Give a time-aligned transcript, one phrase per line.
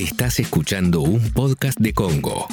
[0.00, 2.48] Estás escuchando un podcast de Congo.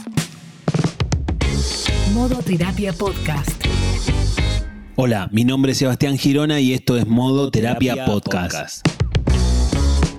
[2.13, 3.65] Modo Terapia Podcast.
[4.97, 8.85] Hola, mi nombre es Sebastián Girona y esto es Modo Terapia, Podcast.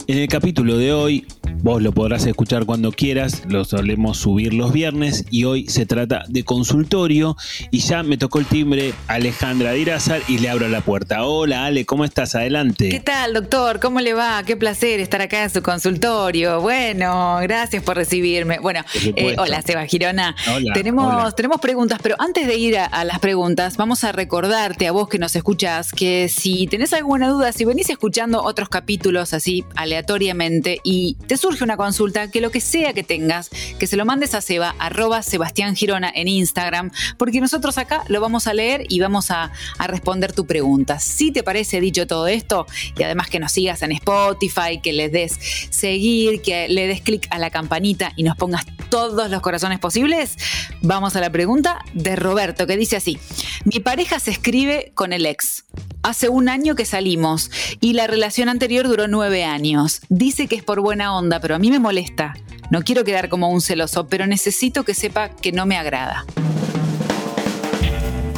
[0.06, 1.27] En el capítulo de hoy
[1.61, 6.23] Vos lo podrás escuchar cuando quieras, lo solemos subir los viernes y hoy se trata
[6.29, 7.37] de consultorio
[7.73, 11.24] y ya me tocó el timbre Alejandra Dirázar y le abro la puerta.
[11.24, 12.37] Hola Ale, ¿cómo estás?
[12.37, 12.91] Adelante.
[12.91, 13.81] ¿Qué tal, doctor?
[13.81, 14.41] ¿Cómo le va?
[14.45, 16.60] Qué placer estar acá en su consultorio.
[16.60, 18.61] Bueno, gracias por recibirme.
[18.61, 18.84] Bueno,
[19.16, 20.37] eh, hola Seba Girona.
[20.54, 24.93] Hola, tenemos, tenemos preguntas, pero antes de ir a, las preguntas, vamos a recordarte a
[24.93, 29.65] vos que nos escuchás que si tenés alguna duda, si venís escuchando otros capítulos así
[29.74, 33.48] aleatoriamente y te surge una consulta, que lo que sea que tengas,
[33.79, 38.21] que se lo mandes a Seba, arroba Sebastián Girona en Instagram, porque nosotros acá lo
[38.21, 40.98] vamos a leer y vamos a, responder tu pregunta.
[40.98, 42.66] Si te parece dicho todo esto,
[42.98, 45.38] y además que nos sigas en Spotify, que le des
[45.71, 50.37] seguir, que le des clic a la campanita y nos pongas todos los corazones posibles,
[50.83, 53.18] vamos a la pregunta de Roberto, que dice así,
[53.65, 55.65] mi pareja se escribe con el ex.
[56.02, 60.01] Hace un año que salimos y la relación anterior duró nueve años.
[60.09, 62.35] Dice que es por buena onda, pero a mí me molesta.
[62.71, 66.25] No quiero quedar como un celoso, pero necesito que sepa que no me agrada.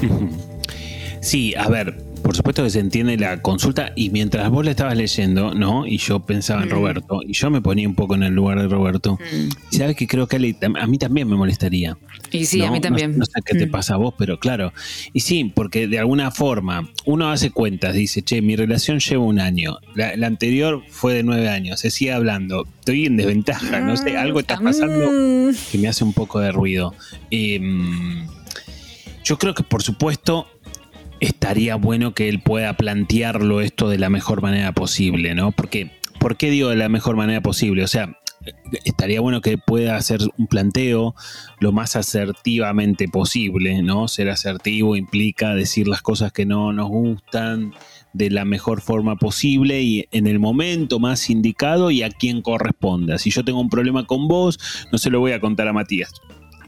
[1.22, 4.96] Sí, a ver, por supuesto que se entiende la consulta y mientras vos la estabas
[4.96, 5.86] leyendo, ¿no?
[5.86, 6.72] Y yo pensaba en mm.
[6.72, 9.18] Roberto y yo me ponía un poco en el lugar de Roberto.
[9.20, 9.76] Mm.
[9.76, 11.96] sabes que creo que a, mí también me molestaría.
[12.30, 13.18] Y sí, a mí también.
[13.18, 13.70] No, sé qué te mm.
[13.70, 14.72] pasa a vos, pero claro.
[15.12, 19.40] Y sí, porque de alguna forma uno hace cuentas, dice, che, mi relación lleva un
[19.40, 24.16] año, la, anterior fue de nueve años, se sigue hablando, estoy en desventaja, no sé,
[24.16, 25.10] algo está pasando
[25.70, 26.94] que me hace un poco de ruido.
[27.30, 28.26] Em,
[29.24, 30.46] yo creo que por supuesto
[31.20, 35.52] estaría bueno que él pueda plantearlo esto de la mejor manera posible, ¿no?
[35.52, 37.82] Porque, ¿Por qué digo de la mejor manera posible?
[37.82, 38.20] O sea,
[38.84, 41.14] estaría bueno que pueda hacer un planteo
[41.60, 44.06] lo más asertivamente posible, ¿no?
[44.06, 47.72] Ser asertivo implica decir las cosas que no nos gustan
[48.12, 53.18] de la mejor forma posible y en el momento más indicado y a quien corresponda.
[53.18, 54.58] Si yo tengo un problema con vos,
[54.92, 56.12] no se lo voy a contar a Matías.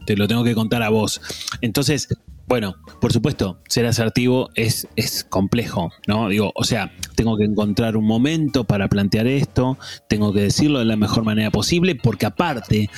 [0.05, 1.21] Te lo tengo que contar a vos.
[1.61, 2.09] Entonces,
[2.45, 6.29] bueno, por supuesto, ser asertivo es, es complejo, ¿no?
[6.29, 9.77] Digo, o sea, tengo que encontrar un momento para plantear esto,
[10.09, 12.89] tengo que decirlo de la mejor manera posible, porque aparte,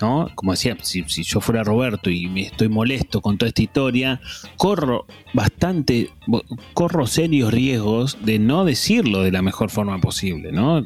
[0.00, 0.30] ¿no?
[0.34, 4.20] Como decía, si, yo fuera Roberto y me estoy molesto con toda esta historia,
[4.56, 6.10] corro bastante,
[6.74, 10.84] corro serios riesgos de no decirlo de la mejor forma posible, ¿no?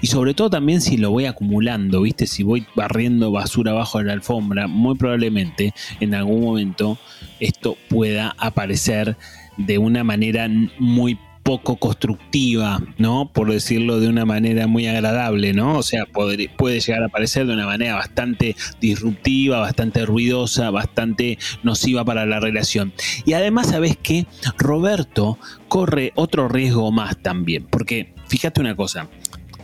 [0.00, 2.26] Y sobre todo también si lo voy acumulando, ¿viste?
[2.26, 6.98] Si voy barriendo basura abajo de la alfombra, muy probablemente en algún momento
[7.38, 9.16] esto pueda aparecer
[9.56, 10.48] de una manera
[10.78, 13.32] muy poco constructiva, ¿no?
[13.32, 15.78] Por decirlo de una manera muy agradable, ¿no?
[15.78, 21.38] O sea, puede, puede llegar a aparecer de una manera bastante disruptiva, bastante ruidosa, bastante
[21.62, 22.92] nociva para la relación.
[23.24, 24.26] Y además, ¿sabes qué?
[24.58, 29.08] Roberto corre otro riesgo más también, porque fíjate una cosa,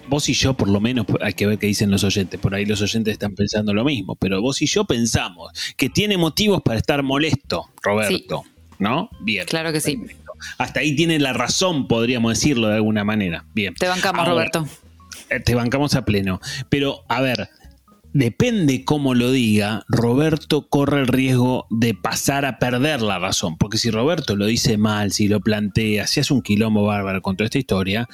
[0.08, 2.40] vos y yo, por lo menos, hay que ver qué dicen los oyentes.
[2.40, 6.16] Por ahí los oyentes están pensando lo mismo, pero vos y yo pensamos que tiene
[6.16, 8.44] motivos para estar molesto, Roberto.
[8.78, 9.08] ¿No?
[9.20, 9.46] Bien.
[9.46, 9.98] Claro que sí
[10.58, 13.44] hasta ahí tiene la razón, podríamos decirlo de alguna manera.
[13.54, 13.74] Bien.
[13.74, 14.66] Te bancamos, Roberto.
[15.30, 16.40] Eh, te bancamos a pleno.
[16.68, 17.48] Pero, a ver,
[18.12, 23.56] depende cómo lo diga, Roberto corre el riesgo de pasar a perder la razón.
[23.56, 27.36] Porque si Roberto lo dice mal, si lo plantea, si hace un quilombo bárbaro con
[27.36, 28.08] toda esta historia,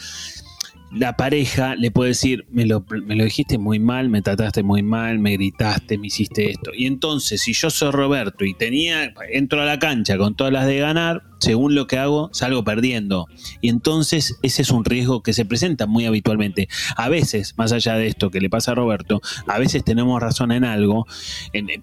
[0.95, 5.33] la pareja le puede decir, me lo, dijiste muy mal, me trataste muy mal, me
[5.33, 6.71] gritaste, me hiciste esto.
[6.77, 10.67] Y entonces, si yo soy Roberto y tenía, entro a la cancha con todas las
[10.67, 13.27] de ganar, según lo que hago, salgo perdiendo.
[13.61, 16.69] Y entonces ese es un riesgo que se presenta muy habitualmente.
[16.97, 20.53] A veces, más allá de esto que le pasa a Roberto, a veces tenemos razón
[20.53, 21.07] en algo,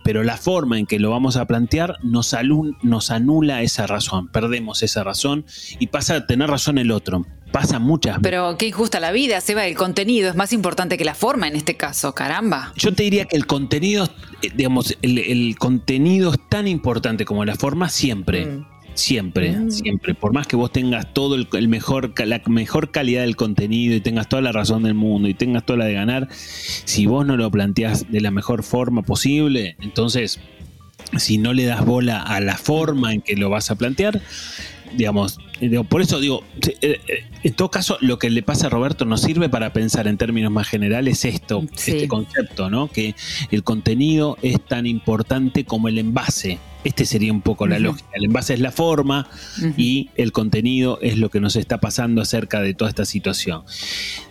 [0.04, 2.34] pero la forma en que lo vamos a plantear nos
[3.12, 5.46] anula esa razón, perdemos esa razón
[5.80, 9.66] y pasa a tener razón el otro pasa muchas Pero qué injusta la vida, Seba,
[9.66, 12.74] el contenido es más importante que la forma en este caso, caramba.
[12.76, 14.10] Yo te diría que el contenido,
[14.42, 18.46] eh, digamos, el, contenido es tan importante como la forma siempre.
[18.46, 18.66] Mm.
[18.96, 19.72] Siempre, mm.
[19.72, 20.14] siempre.
[20.14, 24.28] Por más que vos tengas todo el, mejor, la mejor calidad del contenido y tengas
[24.28, 27.50] toda la razón del mundo y tengas toda la de ganar, si vos no lo
[27.50, 30.42] planteás de la mejor forma posible, entonces,
[31.18, 34.22] si no le das bola a la forma en que lo vas a plantear,
[34.94, 35.40] digamos,
[35.90, 36.44] por eso digo,
[36.82, 40.08] eh, eh, en todo caso, lo que le pasa a Roberto nos sirve para pensar
[40.08, 42.88] en términos más generales esto, este concepto, ¿no?
[42.88, 43.16] Que
[43.52, 46.60] el contenido es tan importante como el envase.
[46.84, 48.08] Este sería un poco la lógica.
[48.14, 49.28] El envase es la forma
[49.76, 53.64] y el contenido es lo que nos está pasando acerca de toda esta situación.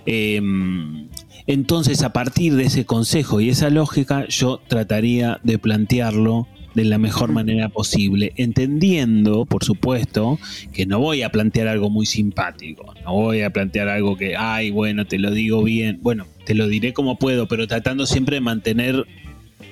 [0.07, 1.09] Em,
[1.47, 6.47] Entonces, a partir de ese consejo y esa lógica, yo trataría de plantearlo
[6.79, 10.39] de la mejor manera posible, entendiendo, por supuesto,
[10.73, 14.71] que no voy a plantear algo muy simpático, no voy a plantear algo que, ay,
[14.71, 18.43] bueno, te lo digo bien, bueno, te lo diré como puedo, pero tratando siempre de
[18.43, 19.05] mantener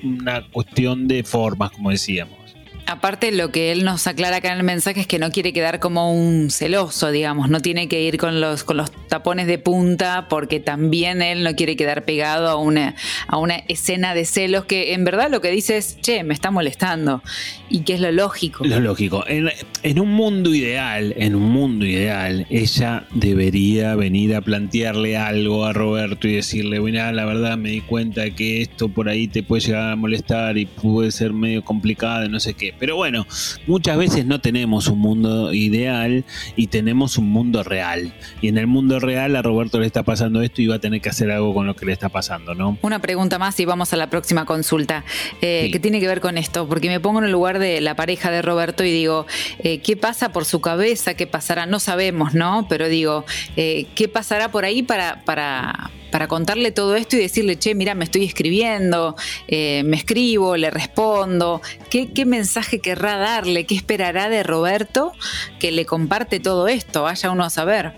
[0.02, 2.45] una cuestión de formas, como decíamos.
[2.88, 5.80] Aparte, lo que él nos aclara acá en el mensaje es que no quiere quedar
[5.80, 10.28] como un celoso, digamos, no tiene que ir con los, con los tapones de punta,
[10.28, 12.94] porque también él no quiere quedar pegado a una,
[13.26, 16.52] a una escena de celos que en verdad lo que dice es, che, me está
[16.52, 17.22] molestando,
[17.68, 18.64] y que es lo lógico.
[18.64, 19.24] Lo lógico.
[19.26, 19.50] En,
[19.82, 25.72] en un mundo ideal, en un mundo ideal, ella debería venir a plantearle algo a
[25.72, 29.62] Roberto y decirle, bueno, la verdad me di cuenta que esto por ahí te puede
[29.62, 33.26] llegar a molestar y puede ser medio complicado, no sé qué pero bueno,
[33.66, 36.24] muchas veces no tenemos un mundo ideal
[36.56, 38.12] y tenemos un mundo real.
[38.40, 41.00] Y en el mundo real a Roberto le está pasando esto y va a tener
[41.00, 42.78] que hacer algo con lo que le está pasando, ¿no?
[42.82, 45.04] Una pregunta más y vamos a la próxima consulta.
[45.40, 46.68] Eh, ¿Qué tiene que ver con esto?
[46.68, 49.26] Porque me pongo en el lugar de la pareja de Roberto y digo,
[49.58, 51.14] eh, ¿qué pasa por su cabeza?
[51.14, 51.66] ¿Qué pasará?
[51.66, 52.66] No sabemos, ¿no?
[52.68, 53.24] Pero digo,
[53.56, 57.94] eh, ¿qué pasará por ahí para, para para contarle todo esto y decirle, che, mira,
[57.94, 59.16] me estoy escribiendo,
[59.48, 61.60] eh, me escribo, le respondo.
[61.90, 63.64] ¿Qué, ¿Qué, mensaje querrá darle?
[63.64, 65.12] ¿Qué esperará de Roberto
[65.58, 67.02] que le comparte todo esto?
[67.02, 67.94] Vaya uno a saber.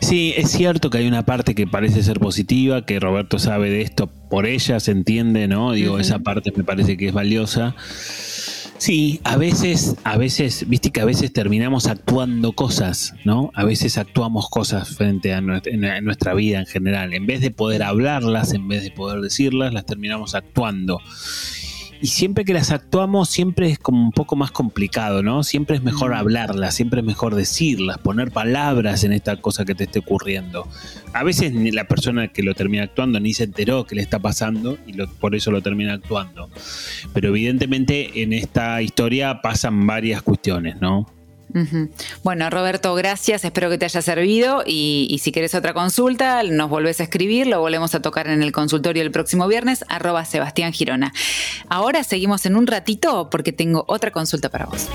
[0.00, 3.82] Sí, es cierto que hay una parte que parece ser positiva, que Roberto sabe de
[3.82, 5.72] esto por ella, se entiende, ¿no?
[5.72, 7.74] Digo, esa parte me parece que es valiosa.
[8.78, 13.50] Sí, a veces, a veces, viste que a veces terminamos actuando cosas, ¿no?
[13.54, 17.12] A veces actuamos cosas frente a nuestra, vida en general.
[17.12, 21.00] En vez de poder hablarlas, en vez de poder decirlas, las terminamos actuando
[22.00, 25.42] y siempre que las actuamos, siempre es como un poco más complicado, ¿no?
[25.42, 26.14] Siempre es mejor mm.
[26.14, 30.68] hablarlas, siempre es mejor decirlas, poner palabras en esta cosa que te esté ocurriendo.
[31.12, 34.18] A veces ni la persona que lo termina actuando ni se enteró que le está
[34.20, 36.50] pasando y por eso lo termina actuando.
[37.12, 41.17] Pero evidentemente en esta historia pasan varias cuestiones, ¿no?
[42.22, 43.44] Bueno, Roberto, gracias.
[43.44, 44.62] Espero que te haya servido.
[44.66, 47.46] Y, si quieres otra consulta, nos volvés a escribir.
[47.46, 51.12] Lo volvemos a tocar en el consultorio el próximo viernes, arroba Sebastián Girona.
[51.68, 54.88] Ahora seguimos en un ratito porque tengo otra consulta para vos.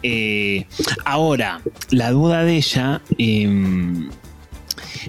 [0.03, 0.65] Eh,
[1.05, 3.01] ahora, la duda de ella...
[3.17, 4.09] Em,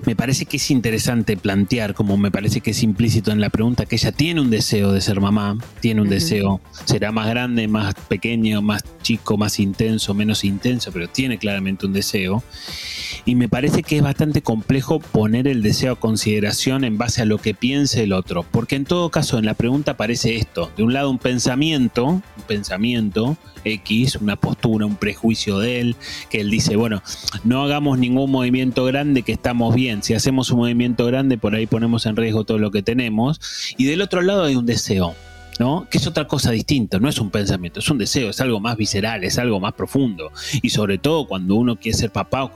[0.05, 3.87] me parece que es interesante plantear, como me parece que es implícito en la pregunta,
[3.87, 7.95] que ella tiene un deseo de ser mamá, tiene un deseo, será más grande, más
[8.09, 12.43] pequeño, más chico, más intenso, menos intenso, pero tiene claramente un deseo.
[13.25, 17.25] Y me parece que es bastante complejo poner el deseo a consideración en base a
[17.25, 20.83] lo que piense el otro, porque en todo caso en la pregunta aparece esto, de
[20.83, 23.37] un lado un pensamiento, un pensamiento
[23.69, 25.97] X, una postura, un prejuicio de él,
[26.31, 27.03] que él dice, bueno,
[27.45, 31.67] no hagamos ningún movimiento grande que estamos bien, si hacemos un movimiento grande por ahí
[31.67, 33.41] ponemos en riesgo todo lo que tenemos,
[33.77, 35.15] y del otro lado hay un deseo,
[35.59, 35.87] ¿no?
[35.91, 38.77] Que es otra cosa distinta, no es un pensamiento, es un deseo, es algo más
[38.77, 40.31] visceral, es algo más profundo.
[40.63, 42.53] Y sobre todo cuando uno quiere ser papá o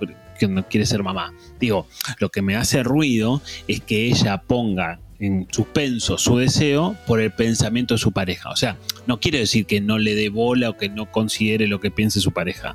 [0.49, 1.33] no quiere ser mamá.
[1.61, 1.87] Digo,
[2.19, 7.31] lo que me hace ruido es que ella ponga en suspenso su deseo por el
[7.31, 8.51] pensamiento de su pareja.
[8.51, 8.77] O sea,
[9.07, 12.21] no quiero decir que no le dé bola o que no considere lo que piense
[12.21, 12.75] su pareja.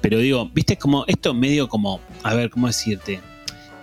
[0.00, 3.20] Pero digo, viste como esto medio como, a ver, ¿cómo decirte?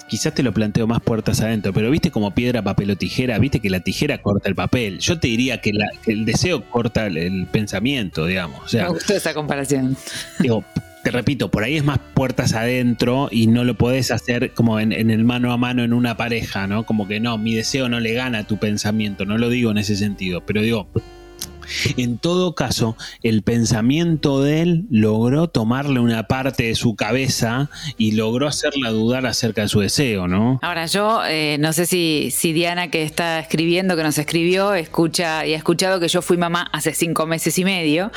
[0.10, 3.62] Quizás te lo planteo más puertas adentro, pero viste como piedra, papel o tijera, viste
[3.62, 5.00] que la tijera corta el papel.
[5.00, 5.72] Yo te diría que,
[6.06, 8.60] el deseo corta el, pensamiento, digamos.
[8.62, 9.96] O sea, Me gustó esa comparación.
[10.40, 10.66] Digo,
[11.04, 14.92] te repito, por ahí es más puertas adentro y no lo podés hacer como en,
[14.92, 16.86] el mano a mano en una pareja, ¿no?
[16.86, 19.80] Como que no, mi deseo no le gana a tu pensamiento, no lo digo en
[19.80, 20.90] ese sentido, pero digo,
[21.98, 28.14] en todo caso, el pensamiento de él logró tomarle una parte de su cabeza y
[28.14, 30.60] logró hacerla dudar acerca de su deseo, ¿no?
[30.62, 35.54] Ahora, yo eh, no sé si, Diana que está escribiendo, que nos escribió, escucha y
[35.54, 38.12] ha escuchado que yo fui mamá hace cinco meses y medio.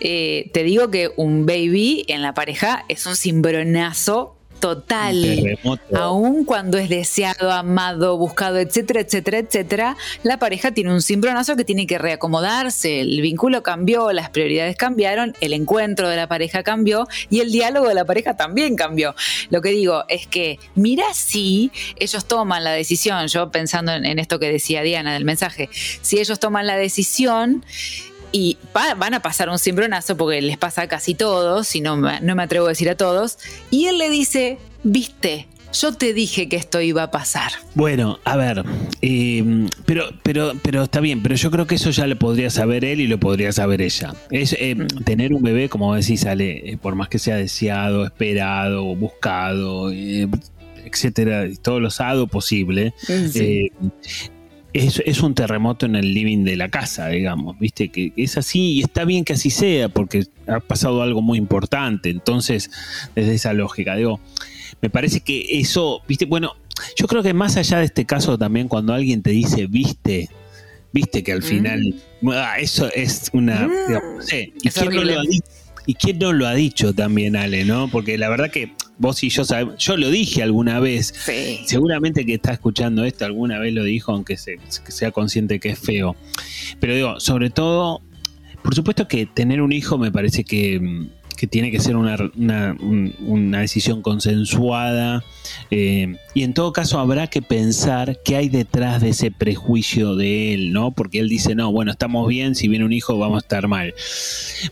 [0.00, 5.58] Eh, te digo que un baby en la pareja es un cimbronazo total.
[5.94, 11.64] Aún cuando es deseado, amado, buscado, etcétera, etcétera, etcétera, la pareja tiene un cimbronazo que
[11.64, 13.00] tiene que reacomodarse.
[13.00, 17.88] El vínculo cambió, las prioridades cambiaron, el encuentro de la pareja cambió y el diálogo
[17.88, 19.14] de la pareja también cambió.
[19.48, 24.18] Lo que digo es que mira si ellos toman la decisión, yo pensando en, en
[24.18, 27.64] esto que decía Diana del mensaje, si ellos toman la decisión
[28.32, 32.34] y van a pasar un cimbronazo porque les pasa a casi todos, y no, no
[32.34, 33.38] me atrevo a decir a todos,
[33.70, 37.52] y él le dice, viste, yo te dije que esto iba a pasar.
[37.74, 38.64] Bueno, a ver,
[39.02, 42.84] em, pero, pero, pero está bien, pero yo creo que eso ya lo podría saber
[42.84, 44.14] él y lo podría saber ella.
[44.30, 45.04] Es em, mm.
[45.04, 50.28] tener un bebé, como decís, sale, eh, por más que sea deseado, esperado, buscado, eh,
[50.84, 52.94] etcétera, todo lo sado posible.
[53.08, 53.70] Eh,
[54.72, 58.82] es, un terremoto en el living de la casa, digamos, viste, que es así y
[58.82, 62.70] está bien que así sea porque ha pasado algo muy importante, entonces,
[63.14, 64.20] desde esa lógica, digo,
[64.80, 66.54] me parece que eso, viste, bueno,
[66.96, 70.28] yo creo que más allá de este caso también cuando alguien te dice, viste,
[70.92, 72.30] viste que al final, mm.
[72.30, 74.20] ah, eso es una, mm.
[75.86, 77.88] ¿Y quién no lo ha dicho también, Ale, no?
[77.90, 81.14] Porque la verdad que vos y yo sabemos, yo lo dije alguna vez,
[81.64, 86.16] seguramente que está escuchando esto alguna vez lo dijo, aunque sea consciente que es feo.
[86.80, 88.02] Pero digo, sobre todo,
[88.62, 91.08] por supuesto que tener un hijo me parece que,
[91.46, 92.76] tiene que ser una,
[93.60, 95.24] decisión consensuada
[95.70, 100.54] eh, y en todo caso habrá que pensar qué hay detrás de ese prejuicio de
[100.54, 100.92] él, ¿no?
[100.92, 103.94] Porque él dice, no, bueno, estamos bien, si viene un hijo vamos a estar mal.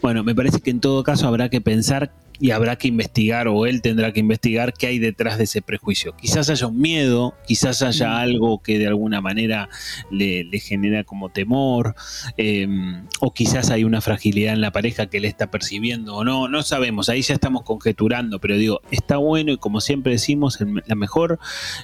[0.03, 3.66] Bueno, me parece que en todo caso habrá que pensar y habrá que investigar o
[3.66, 6.14] él tendrá que investigar qué hay detrás de ese prejuicio.
[6.16, 8.14] Quizás haya un miedo, quizás haya mm.
[8.14, 9.68] algo que de alguna manera
[10.11, 11.95] le, genera como temor,
[12.37, 16.49] em, o quizás hay una fragilidad en la pareja que le está percibiendo o no,
[16.49, 20.95] no sabemos, ahí ya estamos conjeturando, pero digo, está bueno y como siempre decimos, la
[20.95, 21.38] mejor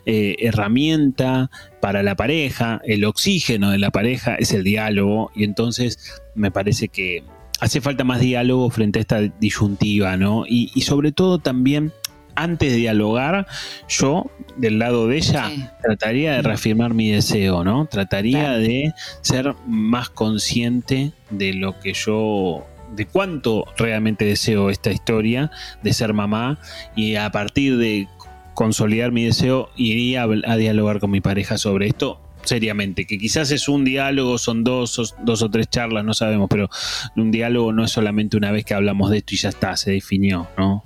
[0.06, 6.23] eh, herramienta para la pareja, el oxígeno de la pareja es el diálogo y entonces
[6.34, 7.23] me parece que
[7.64, 10.44] hace falta más diálogo frente a esta disyuntiva, ¿no?
[10.47, 11.92] Y, sobre todo también,
[12.35, 13.47] antes de dialogar,
[13.88, 15.50] yo, del lado de ella,
[15.83, 17.87] trataría de reafirmar mi deseo, ¿no?
[17.87, 18.92] Trataría de
[19.23, 25.50] ser más consciente de lo que yo de cuánto realmente deseo esta historia
[25.83, 26.59] de ser mamá
[26.94, 28.09] y a partir de
[28.52, 33.69] consolidar mi deseo iría a dialogar con mi pareja sobre esto seriamente, que quizás es
[33.69, 36.71] un diálogo, son dos, dos o tres charlas, no sabemos, pero
[37.17, 39.93] un diálogo no es solamente una vez que hablamos de esto y ya está, se
[39.93, 40.85] definió, ¿no?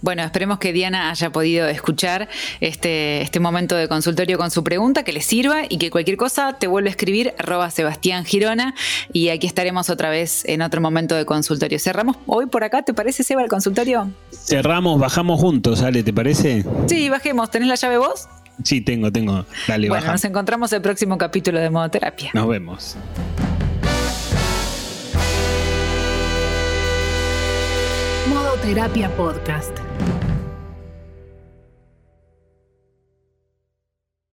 [0.00, 2.28] Bueno, esperemos que Diana haya podido escuchar
[2.60, 6.54] este, este momento de consultorio con su pregunta, que le sirva y que cualquier cosa
[6.58, 8.74] te vuelva a escribir arroba Sebastián Girona
[9.12, 11.78] y aquí estaremos otra vez en otro momento de consultorio.
[11.78, 14.10] Cerramos hoy por acá, ¿te parece, Seba, el consultorio?
[14.30, 16.64] Cerramos, bajamos juntos, Ale, ¿te parece?
[16.86, 17.50] Sí, bajemos.
[17.50, 18.28] ¿Tenés la llave vos?
[18.64, 19.44] Sí, tengo, tengo.
[19.66, 22.30] Dale, bueno, nos encontramos el próximo capítulo de Modoterapia.
[22.34, 22.96] Nos vemos.
[28.28, 29.87] Modoterapia Podcast.